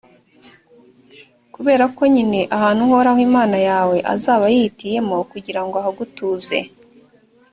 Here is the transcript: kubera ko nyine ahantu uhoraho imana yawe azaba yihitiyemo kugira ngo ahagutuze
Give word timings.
kubera 1.53 1.85
ko 1.95 2.01
nyine 2.13 2.41
ahantu 2.57 2.81
uhoraho 2.87 3.19
imana 3.29 3.57
yawe 3.69 3.97
azaba 4.13 4.45
yihitiyemo 4.53 5.17
kugira 5.31 5.61
ngo 5.65 5.75
ahagutuze 5.81 6.57